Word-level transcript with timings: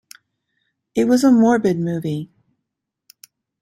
It 0.95 1.05
was 1.07 1.23
a 1.23 1.31
morbid 1.31 1.77
movie. 1.77 2.31